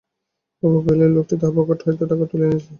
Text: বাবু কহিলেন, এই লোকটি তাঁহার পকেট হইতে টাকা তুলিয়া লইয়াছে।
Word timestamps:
বাবু 0.63 0.77
কহিলেন, 0.83 1.07
এই 1.07 1.13
লোকটি 1.15 1.35
তাঁহার 1.39 1.55
পকেট 1.57 1.79
হইতে 1.85 2.03
টাকা 2.11 2.23
তুলিয়া 2.29 2.49
লইয়াছে। 2.49 2.67